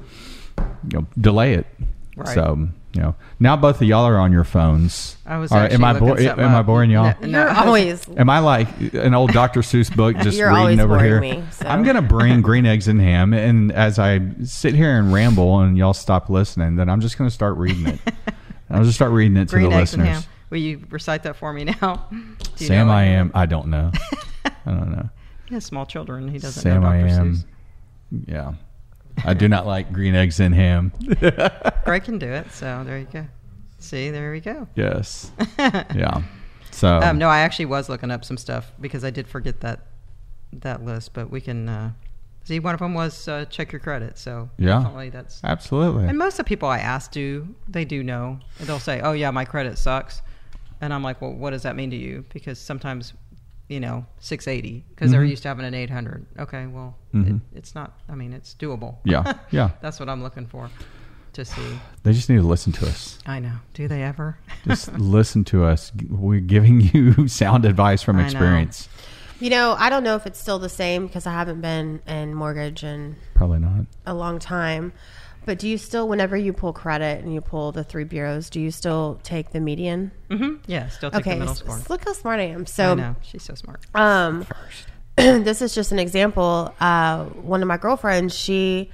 [0.58, 1.68] you know delay it.
[2.16, 2.34] Right.
[2.34, 5.18] So you know now both of y'all are on your phones.
[5.26, 7.14] I was All right, am I bo- something am I boring y'all?
[7.22, 9.60] No, no, You're I always Am I like an old Dr.
[9.60, 11.22] Seuss book just You're reading over here?
[11.22, 11.68] me, so.
[11.68, 15.78] I'm gonna bring green eggs and ham, and as I sit here and ramble, and
[15.78, 18.00] y'all stop listening, then I'm just gonna start reading it.
[18.70, 20.28] I'll just start reading it to green the eggs and listeners.
[20.50, 22.08] Will you recite that for me now?
[22.56, 22.90] Sam?
[22.90, 23.32] I am.
[23.34, 23.92] I don't know.
[24.46, 25.10] I don't know.
[25.48, 26.28] He has small children.
[26.28, 27.08] He doesn't Sam, know I Dr.
[27.14, 27.34] am.
[27.36, 27.46] Seuss.
[28.28, 28.54] Yeah,
[29.26, 30.92] I do not like green eggs and ham.
[31.86, 32.52] Greg can do it.
[32.52, 33.26] So there you go.
[33.80, 34.68] See, there we go.
[34.76, 35.32] yes.
[35.60, 36.22] Yeah.
[36.72, 39.82] So Um, no, I actually was looking up some stuff because I did forget that
[40.54, 41.14] that list.
[41.14, 41.92] But we can uh,
[42.46, 42.60] see.
[42.60, 44.18] One of them was uh, check your credit.
[44.18, 44.80] So Yeah.
[44.80, 45.42] definitely that's.
[45.44, 46.08] absolutely.
[46.08, 48.40] And most of the people I ask do they do know.
[48.62, 50.22] They'll say, "Oh yeah, my credit sucks,"
[50.82, 53.14] and I'm like, "Well, what does that mean to you?" Because sometimes,
[53.70, 55.30] you know, 680 because they're Mhm.
[55.30, 56.26] used to having an 800.
[56.40, 57.38] Okay, well, Mhm.
[57.54, 58.00] it, it's not.
[58.10, 58.96] I mean, it's doable.
[59.04, 59.72] Yeah, yeah.
[59.82, 60.70] That's what I'm looking for.
[61.34, 61.62] to see.
[62.04, 63.20] They just need to listen to us.
[63.28, 63.58] I know.
[63.76, 64.38] Do they ever?
[64.66, 65.92] Just listen to us.
[66.10, 68.26] We're giving you sound advice from I know.
[68.26, 68.90] experience.
[69.40, 72.34] You know, I don't know if it's still the same because I haven't been in
[72.34, 73.86] mortgage in Probably not.
[74.08, 74.94] a long time.
[75.48, 78.60] But do you still, whenever you pull credit and you pull the three bureaus, do
[78.60, 80.12] you still take the median?
[80.30, 80.58] Mm-hmm.
[80.68, 81.80] Yeah, still take okay, the middle s- score.
[81.90, 82.62] look how smart I am.
[82.62, 83.16] I So, know.
[83.24, 83.80] She's so smart.
[83.96, 84.46] um,
[85.16, 86.76] this is just an example.
[86.80, 88.92] Uh, one of my girlfriends, she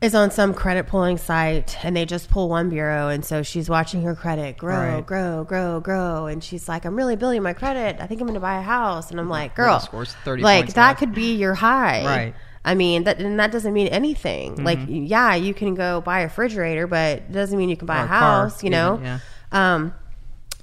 [0.00, 3.08] is on some credit pulling site and they just pull one bureau.
[3.08, 5.06] And so she's watching her credit grow, Right.
[5.06, 6.26] grow, grow, grow.
[6.26, 8.00] And she's like, I'm really building my credit.
[8.00, 9.10] I think I'm going to buy a house.
[9.10, 12.04] And I'm like, girl, score's 30 like that could be your high.
[12.04, 12.34] Right.
[12.64, 14.54] I mean, that, and that doesn't mean anything.
[14.54, 14.64] Mm-hmm.
[14.64, 17.98] Like, yeah, you can go buy a refrigerator, but it doesn't mean you can buy
[17.98, 18.94] Or a a car, house, you know?
[18.94, 19.18] even, yeah.
[19.50, 19.94] Um,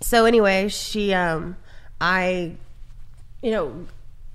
[0.02, 1.58] so anyway, she, um,
[2.00, 2.54] I,
[3.42, 3.86] you know,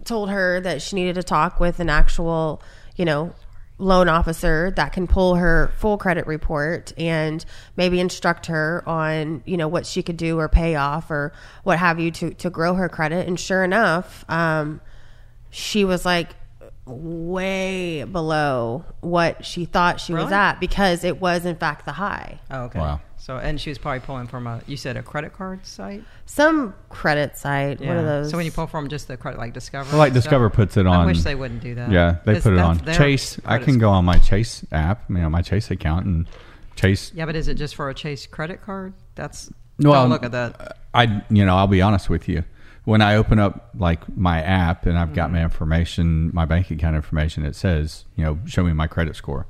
[0.04, 2.62] told her that she needed to talk with an actual,
[2.96, 3.34] you know,
[3.78, 7.44] loan officer that can pull her full credit report and
[7.76, 11.32] maybe instruct her on, you know, what she could do or pay off or
[11.64, 13.26] what have you to, to grow her credit.
[13.26, 14.80] And sure enough, um,
[15.50, 16.30] she was like
[16.86, 20.34] way below what she thought she was Really?
[20.34, 22.40] at because it was in fact the high.
[22.50, 22.78] Oh, okay.
[22.78, 23.00] Wow.
[23.16, 26.04] So, and she was probably pulling from a, you said a credit card site?
[26.26, 28.30] Some credit site, one of those.
[28.30, 29.88] So when you pull from just the credit, like Discover?
[29.90, 30.24] Well, like and stuff?
[30.24, 30.92] Discover puts it on.
[30.94, 31.90] I on- wish they wouldn't do that.
[31.90, 33.38] Yeah, they It's- put it that's on their Chase.
[33.46, 36.26] I credit can go on my Chase app, you know, my Chase account, and
[36.76, 37.12] Chase.
[37.14, 38.92] Yeah, but is it just for a Chase credit card?
[39.14, 40.76] That's, Well, don't look at that.
[40.92, 42.44] I, you know, I'll be honest with you.
[42.84, 45.36] When I open up like my app and I've got Mm-hmm.
[45.36, 49.46] my information, my bank account information, it says, you know, show me my credit score.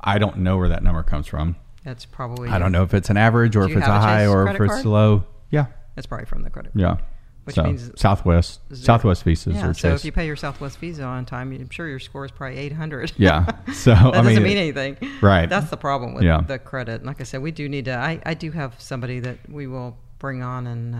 [0.00, 1.56] I don't know where that number comes from.
[1.84, 2.48] That's probably.
[2.48, 4.72] I don't know if it's an average or if it's a high or if it's
[4.74, 4.84] card?
[4.86, 5.24] low.
[5.50, 6.72] Yeah, It's probably from the credit.
[6.74, 6.96] yeah.
[7.44, 8.84] Which so, means Southwest, zero.
[8.84, 10.00] Southwest visas Yeah, or so Chase.
[10.00, 13.12] if you pay your Southwest Visa on time, I'm sure your score is probably 800.
[13.18, 13.46] Yeah.
[13.72, 14.96] So, that I doesn't mean, mean anything.
[15.22, 15.48] right.
[15.48, 16.40] That's the problem with Yeah.
[16.40, 17.04] the credit.
[17.06, 17.92] Like I said, we do need to.
[17.96, 20.98] I, I do have somebody that we will bring on and uh,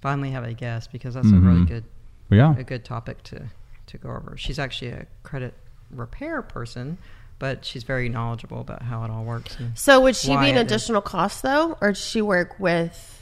[0.00, 1.68] finally have a guest because that's a really Mhm.
[1.68, 1.84] good
[2.30, 2.54] yeah.
[2.56, 3.48] a good topic to
[3.86, 4.34] to go over.
[4.36, 5.54] She's actually a credit
[5.90, 6.98] repair person,
[7.38, 9.58] but she's very knowledgeable about how it all works.
[9.58, 10.62] and- So would she be an it is.
[10.62, 13.14] additional cost though, or does she work with?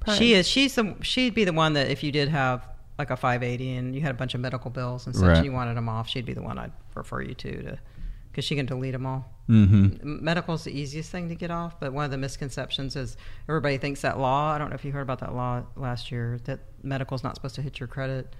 [0.00, 0.16] Prime?
[0.18, 0.48] She is.
[0.48, 0.94] She's the.
[1.02, 2.66] She'd be the one that if you did have
[2.98, 5.36] like a 580 and you had a bunch of medical bills and such, Right.
[5.38, 7.78] and you wanted them off, she'd be the one I'd refer you to to,
[8.32, 9.30] because she can delete them all.
[9.48, 10.24] Mm-hmm.
[10.24, 13.76] Medical is the easiest thing to get off, but one of the misconceptions is everybody
[13.76, 14.52] thinks that law.
[14.52, 17.34] I don't know if you heard about that law last year that medical is not
[17.34, 18.34] supposed to hit your credit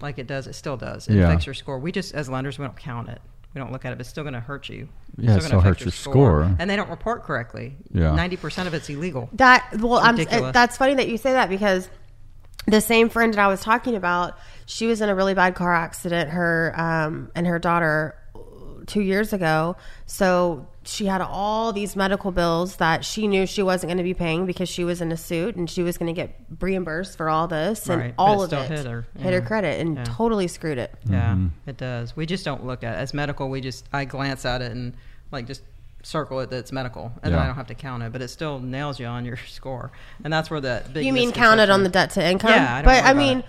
[0.00, 0.48] like it does.
[0.48, 1.06] It still does.
[1.06, 1.24] It Yeah.
[1.24, 1.78] affects your score.
[1.78, 3.20] We just, as lenders, we don't count it.
[3.54, 3.96] We don't look at it.
[3.96, 4.88] But it's still going to hurt you.
[5.18, 6.56] It's Yeah, it gonna still affect hurts your score.
[6.58, 7.76] And they don't report correctly.
[7.92, 8.14] Yeah.
[8.14, 9.28] Ninety percent of it's illegal.
[9.34, 11.88] That well, I'm, that's funny that you say that because
[12.66, 15.74] the same friend that I was talking about, she was in a really bad car
[15.74, 16.30] accident.
[16.30, 18.14] Her um, and her daughter
[18.90, 19.76] two years ago.
[20.06, 24.14] So she had all these medical bills that she knew she wasn't going to be
[24.14, 27.28] paying because she was in a suit and she was going to get reimbursed for
[27.30, 29.06] all this and Right, but all it of still it hit her.
[29.18, 30.04] hit her credit and Yeah.
[30.04, 30.92] totally screwed it.
[31.08, 31.70] Yeah, Mm-hmm.
[31.70, 32.16] it does.
[32.16, 32.98] We just don't look at it.
[33.00, 33.48] as medical.
[33.48, 34.94] We just I glance at it and
[35.30, 35.62] like just
[36.02, 37.44] circle it that it's medical, and then Yeah.
[37.44, 38.10] I don't have to count it.
[38.10, 39.92] But it still nails you on your score,
[40.24, 42.50] and that's where the big You mean count it on the debt to income?
[42.50, 43.44] Yeah, I don't but worry I mean, it.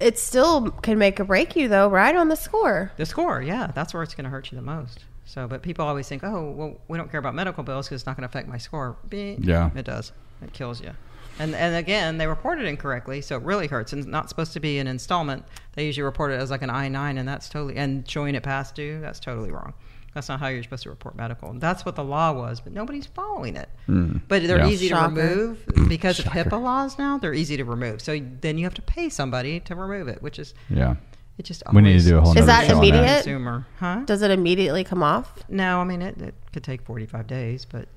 [0.00, 2.14] It still can make or break you though, right?
[2.14, 2.92] On the score.
[2.96, 5.04] The score, yeah, that's where it's going to hurt you the most.
[5.26, 8.06] So, but people always think, oh, well, we don't care about medical bills because it's
[8.06, 8.96] not going to affect my score.
[9.08, 9.38] Beep.
[9.40, 9.70] Yeah.
[9.74, 10.12] it does.
[10.42, 10.90] It kills you.
[11.38, 13.92] And and again, they report it incorrectly, so it really hurts.
[13.92, 15.44] And it's not supposed to be an installment.
[15.72, 18.44] They usually report it as like an I nine, and that's totally and showing it
[18.44, 19.00] past due.
[19.00, 19.74] That's totally wrong.
[20.14, 21.50] That's not how you're supposed to report medical.
[21.50, 23.68] And That's what the law was, but nobody's following it.
[23.86, 24.18] Hmm.
[24.28, 24.68] But they're Yeah.
[24.68, 25.14] easy Shocker.
[25.14, 27.18] to remove because of HIPAA laws now.
[27.18, 28.00] They're easy to remove.
[28.00, 30.94] So then you have to pay somebody to remove it, which is Yeah.
[31.36, 33.24] it just We need to do a whole Is that show on immediate?
[33.24, 34.02] consumer, huh?
[34.06, 35.32] Does it immediately come off?
[35.48, 37.88] No, I mean it, it could take forty-five days, but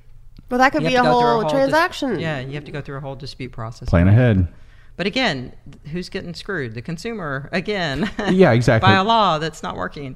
[0.49, 2.19] Well, that could be a to go through whole, dis- transaction.
[2.19, 3.89] yeah, you have to go through a whole dispute process.
[3.89, 4.47] Plan ahead.
[4.97, 5.53] But again,
[5.91, 6.73] who's getting screwed?
[6.73, 8.09] The consumer again.
[8.31, 8.87] Yeah, exactly.
[8.89, 10.15] By a law that's not working.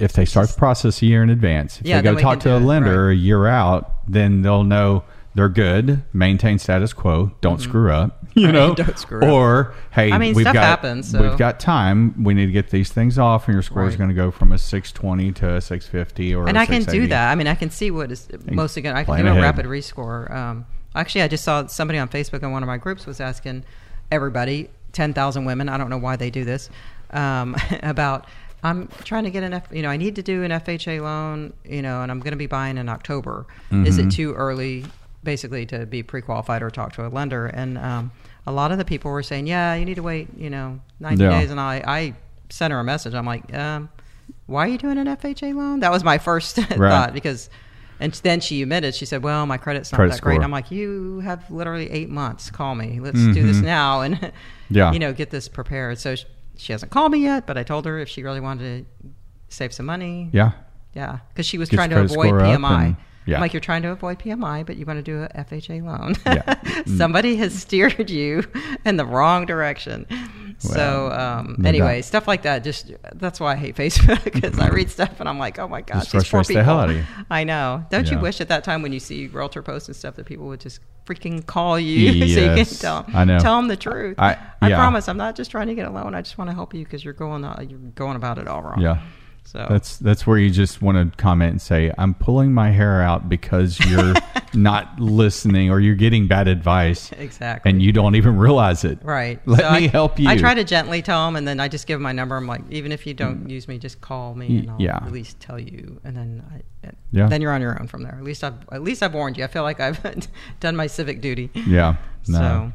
[0.00, 2.56] If they start the process a year in advance, if Yeah, they go talk to
[2.56, 3.12] a lender right.
[3.12, 8.46] a year out, then they'll know they're good, maintain status quo, don't screw up, you
[8.46, 9.30] Right, know, don't screw up.
[9.32, 12.22] or hey, I mean, we've stuff got happens, so- we've got time.
[12.24, 14.52] We need to get these things off, and your score is going to go from
[14.52, 17.30] a six twenty to a six fifty, or and I can do that.
[17.30, 18.96] I mean, I can see what is mostly going.
[18.96, 20.30] I can do a rapid rescore.
[20.30, 23.64] Um, actually, I just saw somebody on Facebook in one of my groups was asking
[24.12, 25.68] everybody, ten thousand women.
[25.68, 26.70] I don't know why they do this.
[27.10, 28.26] Um, about
[28.62, 29.66] I'm trying to get an F.
[29.72, 31.52] You know, I need to do an FHA loan.
[31.64, 33.46] You know, and I'm going to be buying in October.
[33.72, 34.08] Is Mm-hmm.
[34.08, 34.84] it too early,
[35.24, 37.46] basically, to be pre-qualified or talk to a lender?
[37.46, 38.12] And um,
[38.46, 40.28] a lot of the people were saying, yeah, you need to wait.
[40.36, 41.40] You know, ninety Yeah.
[41.40, 41.50] days.
[41.50, 42.14] And I, I
[42.50, 43.14] sent her a message.
[43.14, 43.88] I'm like, um,
[44.46, 45.80] why are you doing an FHA loan?
[45.80, 47.48] That was my first thought because,
[48.02, 50.44] And then she admitted, she said, "Well, my credit's not Credit that great." score.
[50.44, 52.50] I'm like, "You have literally eight months.
[52.50, 53.00] Call me.
[53.00, 54.36] Let's do this now and Mm-hmm.
[54.70, 54.92] Yeah.
[54.92, 56.24] you know get this prepared." So sh-
[56.56, 59.08] she hasn't called me yet, but I told her if she really wanted to
[59.48, 60.52] save some money, Yeah.
[60.94, 62.96] yeah, because she was trying to avoid PMI.
[63.26, 63.36] Yeah.
[63.36, 66.14] I'm like, you're trying to avoid PMI, but you want to do a FHA loan.
[66.26, 66.82] Yeah.
[66.96, 68.44] Somebody has steered you
[68.84, 70.06] in the wrong direction.
[70.58, 72.04] so, um, no anyway, doubt.
[72.04, 72.62] stuff like that.
[72.64, 75.80] Just that's why I hate Facebook because I read stuff and I'm like, oh my
[75.80, 76.80] gosh, Just frustrates the hell people.
[76.80, 77.24] out of you.
[77.30, 77.84] I know.
[77.90, 80.46] Don't you wish at that time when you see realtor posts and stuff that people
[80.46, 83.38] would just freaking call you so you can Yes, tell I know.
[83.40, 84.16] tell them the truth.
[84.18, 84.76] I- I yeah.
[84.76, 86.14] promise I'm not just trying to get a loan.
[86.14, 88.62] I just want to help you because you're going uh, you're going about it all
[88.62, 88.80] wrong.
[88.80, 89.00] Yeah.
[89.52, 93.02] So That's that's where you just want to comment and say, "I'm pulling my hair
[93.02, 94.14] out because you're
[94.54, 97.70] not listening or you're getting bad advice, Exactly.
[97.70, 99.38] and you don't even realize it." Right.
[99.44, 100.26] Let So me I, help you.
[100.26, 102.34] I try to gently tell them, and then I just give my number.
[102.34, 103.50] I'm like, even if you don't mm.
[103.50, 104.96] use me, just call me, and I'll yeah.
[104.96, 106.00] at least tell you.
[106.02, 107.26] And then, I, Yeah.
[107.28, 108.14] then you're on your own from there.
[108.14, 109.44] At least I've at least I've warned you.
[109.44, 110.00] I feel like I've
[110.60, 111.50] done my civic duty.
[111.66, 111.96] Yeah.
[112.26, 112.38] No.
[112.38, 112.72] So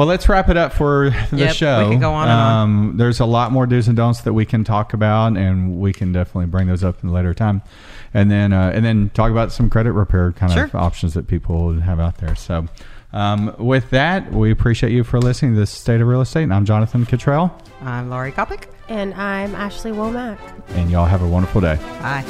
[0.00, 1.90] Well, let's wrap it up for the Yep, we show.
[1.90, 2.62] could go on and on.
[2.62, 5.92] um, There's a lot more do's and don'ts that we can talk about, and we
[5.92, 7.60] can definitely bring those up in a later time,
[8.14, 11.78] and then uh, and then talk about some credit repair kind of options that people
[11.80, 12.34] have out there.
[12.34, 12.66] So,
[13.12, 16.54] um, with that, we appreciate you for listening to the State of Real Estate, and
[16.54, 18.68] I'm Jonathan Cottrell, I'm Laurie Kopic.
[18.88, 20.38] And I'm Ashley Womack.
[20.70, 21.76] and y'all have a wonderful day.
[22.00, 22.24] Bye.